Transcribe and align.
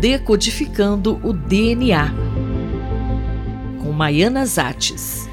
Decodificando 0.00 1.20
o 1.24 1.32
DNA, 1.32 2.08
com 3.82 3.90
Maiana 3.90 4.46
Zates. 4.46 5.28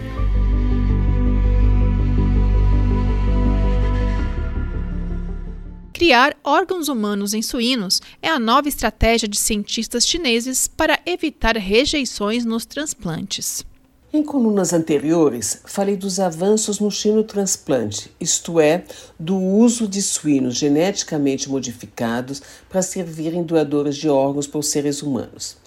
Criar 5.93 6.35
órgãos 6.43 6.89
humanos 6.89 7.35
em 7.35 7.43
suínos 7.43 8.01
é 8.19 8.27
a 8.27 8.39
nova 8.39 8.67
estratégia 8.67 9.27
de 9.27 9.37
cientistas 9.37 10.07
chineses 10.07 10.67
para 10.67 10.99
evitar 11.05 11.55
rejeições 11.57 12.43
nos 12.43 12.65
transplantes. 12.65 13.63
Em 14.15 14.23
colunas 14.23 14.71
anteriores, 14.71 15.59
falei 15.65 15.97
dos 15.97 16.21
avanços 16.21 16.79
no 16.79 16.89
xenotransplante, 16.89 18.09
isto 18.17 18.61
é, 18.61 18.85
do 19.19 19.37
uso 19.37 19.89
de 19.89 20.01
suínos 20.01 20.55
geneticamente 20.55 21.49
modificados 21.49 22.41
para 22.69 22.81
servirem 22.81 23.43
doadores 23.43 23.97
de 23.97 24.07
órgãos 24.07 24.47
para 24.47 24.59
os 24.61 24.67
seres 24.67 25.01
humanos. 25.01 25.57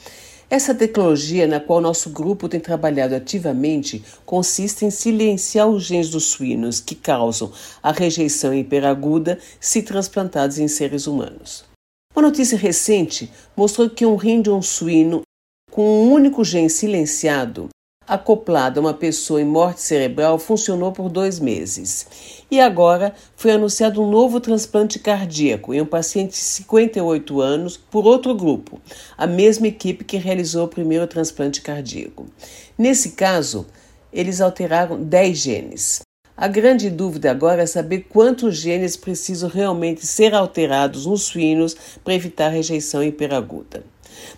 Essa 0.49 0.75
tecnologia, 0.75 1.47
na 1.47 1.61
qual 1.61 1.83
nosso 1.83 2.09
grupo 2.09 2.49
tem 2.49 2.59
trabalhado 2.59 3.15
ativamente, 3.15 4.03
consiste 4.25 4.87
em 4.87 4.91
silenciar 4.91 5.69
os 5.69 5.85
genes 5.85 6.09
dos 6.09 6.25
suínos 6.25 6.81
que 6.81 6.95
causam 6.95 7.53
a 7.83 7.93
rejeição 7.93 8.55
hiperaguda 8.55 9.39
se 9.61 9.83
transplantados 9.83 10.59
em 10.59 10.69
seres 10.69 11.07
humanos. 11.07 11.67
Uma 12.17 12.23
notícia 12.23 12.57
recente 12.57 13.31
mostrou 13.55 13.91
que 13.91 14.07
um 14.07 14.17
rim 14.17 14.41
de 14.41 14.49
um 14.49 14.63
suíno 14.63 15.21
com 15.71 15.83
um 15.83 16.13
único 16.13 16.43
gene 16.43 16.71
silenciado 16.71 17.69
acoplado 18.09 18.81
a 18.81 18.83
uma 18.83 18.95
pessoa 18.95 19.43
em 19.43 19.45
morte 19.45 19.83
cerebral 19.83 20.39
funcionou 20.39 20.91
por 20.91 21.11
dois 21.11 21.39
meses. 21.39 22.07
E 22.51 22.59
agora 22.59 23.15
foi 23.37 23.51
anunciado 23.51 24.03
um 24.03 24.11
novo 24.11 24.41
transplante 24.41 24.99
cardíaco 24.99 25.75
em 25.75 25.83
um 25.83 25.87
paciente 25.87 26.31
de 26.31 26.39
58 26.39 27.41
anos 27.41 27.77
por 27.77 28.07
outro 28.07 28.35
grupo, 28.35 28.81
a 29.17 29.27
mesma 29.27 29.69
equipe 29.69 30.05
que 30.05 30.17
realizou 30.17 30.65
o 30.65 30.69
primeiro 30.69 31.07
transplante 31.07 31.61
cardíaco. 31.61 32.27
Nesse 32.79 33.11
caso, 33.11 33.67
eles 34.11 34.41
alteraram 34.41 35.03
10 35.03 35.39
genes. 35.39 36.01
A 36.35 36.47
grande 36.47 36.89
dúvida 36.89 37.31
agora 37.31 37.63
é 37.63 37.67
saber 37.67 38.07
quantos 38.09 38.57
genes 38.57 38.97
precisam 38.97 39.51
realmente 39.51 40.07
ser 40.07 40.33
alterados 40.35 41.05
nos 41.05 41.25
suínos 41.25 41.77
para 42.05 42.15
evitar 42.15 42.49
rejeição 42.49 43.03
hiperaguda. 43.03 43.83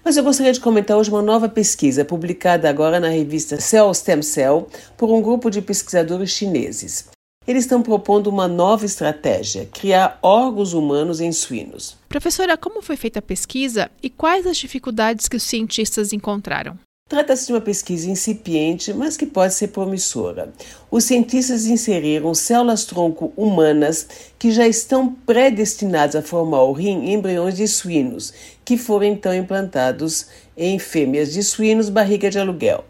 Mas 0.05 0.17
eu 0.17 0.25
gostaria 0.25 0.53
de 0.53 0.61
comentar 0.61 0.97
hoje 0.97 1.11
uma 1.11 1.23
nova 1.23 1.49
pesquisa 1.49 2.05
publicada 2.05 2.69
agora 2.69 2.99
na 2.99 3.09
revista 3.09 3.61
Cell 3.61 3.93
Stem 3.93 4.23
Cell 4.23 4.69
por 4.97 5.11
um 5.11 5.21
grupo 5.21 5.51
de 5.51 5.63
pesquisadores 5.63 6.31
chineses. 6.31 7.09
Eles 7.47 7.65
estão 7.65 7.83
propondo 7.83 8.29
uma 8.29 8.47
nova 8.47 8.85
estratégia: 8.85 9.67
criar 9.73 10.19
órgãos 10.23 10.73
humanos 10.73 11.21
em 11.21 11.33
suínos. 11.33 11.97
Professora, 12.09 12.57
como 12.57 12.83
foi 12.83 12.97
feita 12.97 13.19
a 13.19 13.23
pesquisa 13.23 13.91
e 14.03 14.11
quais 14.11 14.47
as 14.47 14.57
dificuldades 14.57 15.27
que 15.29 15.37
os 15.37 15.43
cientistas 15.43 16.13
encontraram? 16.13 16.79
Trata-se 17.11 17.49
de 17.49 17.53
uma 17.53 17.61
pesquisa 17.61 18.09
incipiente, 18.09 18.95
mas 18.95 19.17
que 19.17 19.27
pode 19.27 19.53
ser 19.53 19.67
promissora. 19.67 20.53
Os 20.89 21.03
cientistas 21.03 21.67
inseriram 21.67 22.33
células-tronco 22.33 23.33
humanas 23.37 24.07
que 24.39 24.53
já 24.53 24.65
estão 24.69 25.13
predestinadas 25.27 26.15
a 26.15 26.23
formar 26.23 26.63
o 26.63 26.73
rim 26.73 27.07
em 27.07 27.15
embriões 27.15 27.57
de 27.57 27.67
suínos, 27.67 28.33
que 28.65 28.77
foram 28.77 29.07
então 29.07 29.35
implantados 29.35 30.29
em 30.57 30.79
fêmeas 30.79 31.33
de 31.33 31.43
suínos 31.43 31.89
barriga 31.89 32.31
de 32.31 32.39
aluguel. 32.39 32.85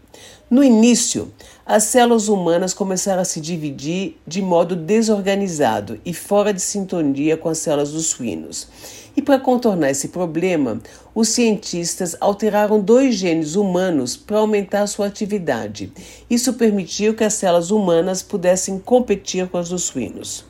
No 0.49 0.63
início, 0.63 1.31
as 1.65 1.85
células 1.85 2.27
humanas 2.27 2.73
começaram 2.73 3.21
a 3.21 3.25
se 3.25 3.39
dividir 3.39 4.17
de 4.27 4.41
modo 4.41 4.75
desorganizado 4.75 5.99
e 6.05 6.13
fora 6.13 6.53
de 6.53 6.61
sintonia 6.61 7.37
com 7.37 7.47
as 7.47 7.59
células 7.59 7.91
dos 7.91 8.07
suínos. 8.07 8.67
E 9.15 9.21
para 9.21 9.39
contornar 9.39 9.91
esse 9.91 10.09
problema, 10.09 10.81
os 11.13 11.29
cientistas 11.29 12.15
alteraram 12.19 12.79
dois 12.79 13.15
genes 13.15 13.55
humanos 13.55 14.15
para 14.17 14.39
aumentar 14.39 14.87
sua 14.87 15.07
atividade. 15.07 15.91
Isso 16.29 16.53
permitiu 16.53 17.13
que 17.13 17.23
as 17.23 17.33
células 17.33 17.71
humanas 17.71 18.21
pudessem 18.21 18.79
competir 18.79 19.47
com 19.47 19.57
as 19.57 19.69
dos 19.69 19.83
suínos. 19.83 20.45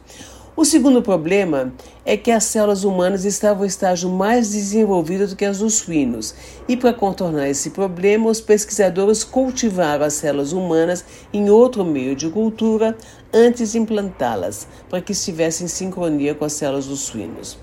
O 0.53 0.66
segundo 0.66 1.01
problema 1.01 1.73
é 2.06 2.17
que 2.17 2.29
as 2.29 2.44
células 2.44 2.84
humanas 2.84 3.23
estavam 3.23 3.63
em 3.63 3.67
estágio 3.67 4.09
mais 4.09 4.51
desenvolvido 4.51 5.25
do 5.25 5.35
que 5.35 5.45
as 5.45 5.59
dos 5.59 5.75
suínos, 5.75 6.35
e 6.67 6.75
para 6.75 6.91
contornar 6.91 7.47
esse 7.47 7.69
problema, 7.69 8.29
os 8.29 8.41
pesquisadores 8.41 9.23
cultivaram 9.23 10.03
as 10.03 10.16
células 10.16 10.51
humanas 10.51 11.06
em 11.31 11.50
outro 11.50 11.85
meio 11.85 12.17
de 12.17 12.29
cultura 12.29 12.97
antes 13.34 13.72
de 13.72 13.79
implantá-las, 13.79 14.67
para 14.90 15.00
que 15.00 15.13
estivessem 15.13 15.66
em 15.66 15.69
sincronia 15.69 16.35
com 16.35 16.44
as 16.44 16.53
células 16.53 16.85
dos 16.85 17.00
suínos. 17.00 17.53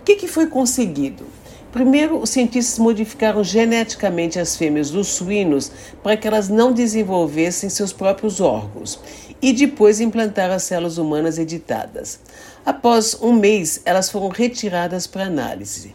O 0.00 0.04
que, 0.04 0.14
que 0.14 0.28
foi 0.28 0.46
conseguido? 0.46 1.24
Primeiro, 1.72 2.18
os 2.18 2.30
cientistas 2.30 2.78
modificaram 2.78 3.42
geneticamente 3.42 4.38
as 4.38 4.54
fêmeas 4.54 4.90
dos 4.90 5.08
suínos 5.08 5.72
para 6.04 6.16
que 6.16 6.28
elas 6.28 6.48
não 6.48 6.72
desenvolvessem 6.72 7.68
seus 7.68 7.92
próprios 7.92 8.40
órgãos 8.40 9.00
e 9.40 9.52
depois 9.52 10.00
implantaram 10.00 10.54
as 10.54 10.62
células 10.62 10.98
humanas 10.98 11.38
editadas. 11.38 12.20
Após 12.64 13.16
um 13.20 13.32
mês, 13.32 13.82
elas 13.84 14.10
foram 14.10 14.28
retiradas 14.28 15.06
para 15.06 15.24
análise. 15.24 15.94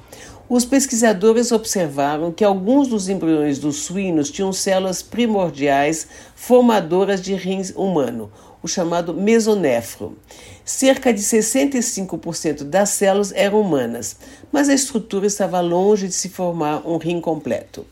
Os 0.50 0.66
pesquisadores 0.66 1.52
observaram 1.52 2.32
que 2.32 2.44
alguns 2.44 2.88
dos 2.88 3.08
embriões 3.08 3.60
dos 3.60 3.78
suínos 3.78 4.32
tinham 4.32 4.52
células 4.52 5.02
primordiais 5.02 6.08
formadoras 6.36 7.22
de 7.22 7.36
rins 7.36 7.72
humano, 7.76 8.32
o 8.64 8.68
chamado 8.68 9.14
mesonefro. 9.14 10.18
Cerca 10.66 11.14
de 11.14 11.22
65% 11.22 12.64
das 12.64 12.90
células 12.90 13.32
eram 13.34 13.62
humanas, 13.62 14.18
mas 14.52 14.70
a 14.70 14.74
estrutura 14.74 15.28
estava 15.28 15.60
longe 15.62 16.08
de 16.08 16.14
se 16.14 16.30
formar 16.30 16.82
um 16.88 16.98
rim 16.98 17.22
completo. 17.22 17.86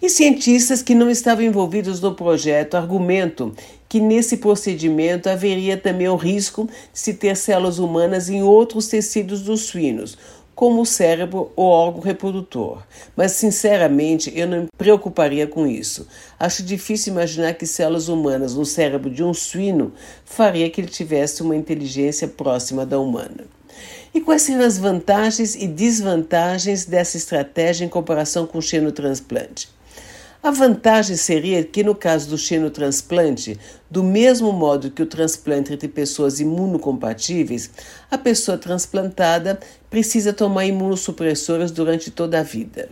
E 0.00 0.08
cientistas 0.08 0.80
que 0.80 0.94
não 0.94 1.10
estavam 1.10 1.44
envolvidos 1.44 2.00
no 2.00 2.14
projeto 2.14 2.76
argumentam 2.76 3.52
que 3.88 3.98
nesse 4.00 4.36
procedimento 4.36 5.28
haveria 5.28 5.76
também 5.76 6.06
o 6.08 6.14
risco 6.14 6.66
de 6.92 7.00
se 7.00 7.14
ter 7.14 7.36
células 7.36 7.80
humanas 7.80 8.28
em 8.28 8.40
outros 8.40 8.86
tecidos 8.86 9.42
dos 9.42 9.62
suínos, 9.62 10.16
como 10.54 10.82
o 10.82 10.86
cérebro 10.86 11.50
ou 11.56 11.66
órgão 11.66 12.00
reprodutor. 12.00 12.84
Mas, 13.16 13.32
sinceramente, 13.32 14.32
eu 14.36 14.46
não 14.46 14.62
me 14.62 14.68
preocuparia 14.78 15.48
com 15.48 15.66
isso. 15.66 16.06
Acho 16.38 16.62
difícil 16.62 17.12
imaginar 17.12 17.54
que 17.54 17.66
células 17.66 18.06
humanas 18.06 18.54
no 18.54 18.64
cérebro 18.64 19.10
de 19.10 19.24
um 19.24 19.34
suíno 19.34 19.92
faria 20.24 20.70
que 20.70 20.80
ele 20.80 20.88
tivesse 20.88 21.42
uma 21.42 21.56
inteligência 21.56 22.28
próxima 22.28 22.86
da 22.86 23.00
humana. 23.00 23.46
E 24.14 24.20
quais 24.20 24.42
seriam 24.42 24.64
as 24.64 24.78
vantagens 24.78 25.56
e 25.56 25.66
desvantagens 25.66 26.84
dessa 26.84 27.16
estratégia 27.16 27.84
em 27.84 27.88
comparação 27.88 28.46
com 28.46 28.58
o 28.58 28.62
xenotransplante? 28.62 29.76
A 30.40 30.52
vantagem 30.52 31.16
seria 31.16 31.64
que, 31.64 31.82
no 31.82 31.96
caso 31.96 32.28
do 32.28 32.38
xenotransplante, 32.38 33.58
do 33.90 34.04
mesmo 34.04 34.52
modo 34.52 34.88
que 34.88 35.02
o 35.02 35.06
transplante 35.06 35.72
entre 35.72 35.88
pessoas 35.88 36.38
imunocompatíveis, 36.38 37.68
a 38.08 38.16
pessoa 38.16 38.56
transplantada 38.56 39.58
precisa 39.90 40.32
tomar 40.32 40.64
imunossupressoras 40.64 41.72
durante 41.72 42.12
toda 42.12 42.38
a 42.38 42.44
vida. 42.44 42.88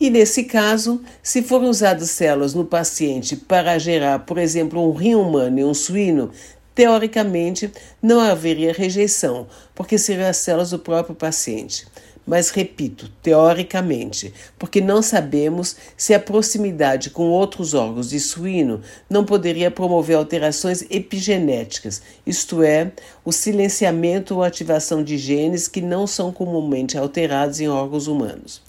E 0.00 0.08
nesse 0.08 0.44
caso, 0.44 1.02
se 1.22 1.42
forem 1.42 1.68
usadas 1.68 2.10
células 2.10 2.54
no 2.54 2.64
paciente 2.64 3.36
para 3.36 3.78
gerar, 3.78 4.20
por 4.20 4.38
exemplo, 4.38 4.82
um 4.82 4.92
rim 4.92 5.14
humano 5.14 5.58
e 5.58 5.64
um 5.64 5.74
suíno, 5.74 6.30
teoricamente 6.74 7.70
não 8.00 8.20
haveria 8.20 8.72
rejeição, 8.72 9.46
porque 9.74 9.98
seriam 9.98 10.30
as 10.30 10.38
células 10.38 10.70
do 10.70 10.78
próprio 10.78 11.14
paciente 11.14 11.86
mas 12.28 12.50
repito, 12.50 13.10
teoricamente, 13.22 14.34
porque 14.58 14.82
não 14.82 15.00
sabemos 15.00 15.74
se 15.96 16.12
a 16.12 16.20
proximidade 16.20 17.08
com 17.08 17.30
outros 17.30 17.72
órgãos 17.72 18.10
de 18.10 18.20
suíno 18.20 18.82
não 19.08 19.24
poderia 19.24 19.70
promover 19.70 20.14
alterações 20.14 20.84
epigenéticas, 20.90 22.02
isto 22.26 22.62
é, 22.62 22.92
o 23.24 23.32
silenciamento 23.32 24.34
ou 24.34 24.42
ativação 24.42 25.02
de 25.02 25.16
genes 25.16 25.66
que 25.66 25.80
não 25.80 26.06
são 26.06 26.30
comumente 26.30 26.98
alterados 26.98 27.60
em 27.60 27.68
órgãos 27.68 28.06
humanos. 28.06 28.60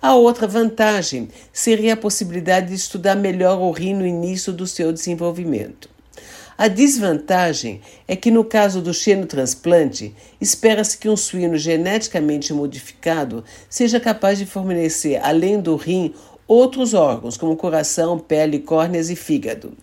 A 0.00 0.14
outra 0.14 0.46
vantagem 0.46 1.28
seria 1.52 1.92
a 1.92 1.98
possibilidade 1.98 2.68
de 2.68 2.74
estudar 2.74 3.14
melhor 3.14 3.60
o 3.60 3.70
rim 3.72 3.92
no 3.92 4.06
início 4.06 4.54
do 4.54 4.66
seu 4.66 4.90
desenvolvimento. 4.90 5.95
A 6.58 6.68
desvantagem 6.68 7.82
é 8.08 8.16
que, 8.16 8.30
no 8.30 8.42
caso 8.42 8.80
do 8.80 8.94
xenotransplante, 8.94 10.14
espera-se 10.40 10.96
que 10.96 11.08
um 11.08 11.16
suíno 11.16 11.58
geneticamente 11.58 12.52
modificado 12.54 13.44
seja 13.68 14.00
capaz 14.00 14.38
de 14.38 14.46
fornecer, 14.46 15.20
além 15.22 15.60
do 15.60 15.76
rim, 15.76 16.14
outros 16.48 16.94
órgãos, 16.94 17.36
como 17.36 17.56
coração, 17.56 18.18
pele, 18.18 18.60
córneas 18.60 19.10
e 19.10 19.16
fígado. 19.16 19.74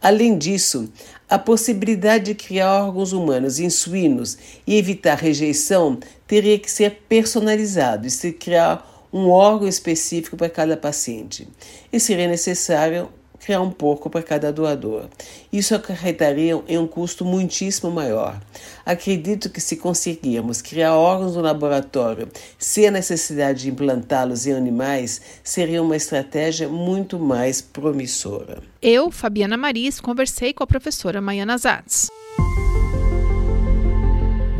Além 0.00 0.38
disso, 0.38 0.90
a 1.28 1.38
possibilidade 1.38 2.24
de 2.26 2.34
criar 2.34 2.86
órgãos 2.86 3.12
humanos 3.12 3.58
em 3.58 3.68
suínos 3.68 4.38
e 4.66 4.76
evitar 4.76 5.18
rejeição 5.18 5.98
teria 6.26 6.58
que 6.58 6.70
ser 6.70 7.02
personalizado 7.08 8.06
e 8.06 8.10
se 8.10 8.32
criar 8.32 8.88
um 9.12 9.28
órgão 9.28 9.68
específico 9.68 10.36
para 10.36 10.48
cada 10.48 10.78
paciente. 10.78 11.46
E 11.92 12.00
seria 12.00 12.26
necessário 12.26 13.10
criar 13.44 13.60
um 13.60 13.70
porco 13.70 14.08
para 14.08 14.22
cada 14.22 14.52
doador. 14.52 15.06
Isso 15.52 15.74
acarretaria 15.74 16.60
em 16.68 16.78
um 16.78 16.86
custo 16.86 17.24
muitíssimo 17.24 17.90
maior. 17.90 18.40
Acredito 18.86 19.50
que 19.50 19.60
se 19.60 19.76
conseguirmos 19.76 20.62
criar 20.62 20.94
órgãos 20.94 21.34
no 21.34 21.42
laboratório 21.42 22.28
sem 22.58 22.86
a 22.86 22.90
necessidade 22.90 23.62
de 23.62 23.70
implantá-los 23.70 24.46
em 24.46 24.52
animais, 24.52 25.20
seria 25.42 25.82
uma 25.82 25.96
estratégia 25.96 26.68
muito 26.68 27.18
mais 27.18 27.60
promissora. 27.60 28.62
Eu, 28.80 29.10
Fabiana 29.10 29.56
Maris, 29.56 30.00
conversei 30.00 30.52
com 30.52 30.62
a 30.62 30.66
professora 30.66 31.20
Maiana 31.20 31.58
Zatz. 31.58 32.08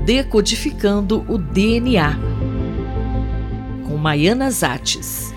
Decodificando 0.04 1.24
o 1.28 1.38
DNA 1.38 2.18
com 3.86 3.96
Maiana 3.96 4.50
Zates. 4.50 5.31